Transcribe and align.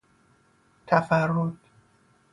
تفرد 0.87 1.57